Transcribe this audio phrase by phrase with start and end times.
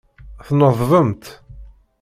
[0.47, 1.25] Tneḍbemt.